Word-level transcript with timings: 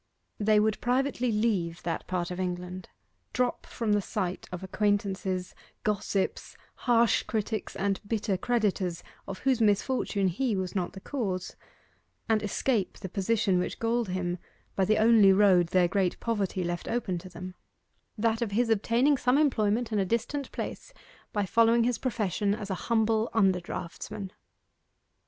They 0.39 0.59
would 0.59 0.81
privately 0.81 1.31
leave 1.31 1.83
that 1.83 2.07
part 2.07 2.31
of 2.31 2.39
England, 2.39 2.89
drop 3.33 3.67
from 3.67 3.93
the 3.93 4.01
sight 4.01 4.49
of 4.51 4.63
acquaintances, 4.63 5.53
gossips, 5.83 6.57
harsh 6.73 7.21
critics, 7.21 7.75
and 7.75 7.99
bitter 8.07 8.35
creditors 8.35 9.03
of 9.27 9.37
whose 9.45 9.61
misfortune 9.61 10.27
he 10.29 10.55
was 10.55 10.73
not 10.73 10.93
the 10.93 11.01
cause, 11.01 11.55
and 12.27 12.41
escape 12.41 12.97
the 12.97 13.09
position 13.09 13.59
which 13.59 13.77
galled 13.77 14.09
him 14.09 14.39
by 14.75 14.85
the 14.85 14.97
only 14.97 15.31
road 15.31 15.67
their 15.67 15.87
great 15.87 16.19
poverty 16.19 16.63
left 16.63 16.87
open 16.87 17.19
to 17.19 17.29
them 17.29 17.53
that 18.17 18.41
of 18.41 18.49
his 18.53 18.71
obtaining 18.71 19.17
some 19.17 19.37
employment 19.37 19.91
in 19.91 19.99
a 19.99 20.03
distant 20.05 20.51
place 20.51 20.95
by 21.31 21.45
following 21.45 21.83
his 21.83 21.99
profession 21.99 22.55
as 22.55 22.71
a 22.71 22.89
humble 22.89 23.29
under 23.35 23.59
draughtsman. 23.59 24.31